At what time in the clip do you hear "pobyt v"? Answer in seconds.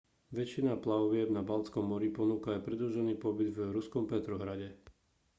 3.23-3.69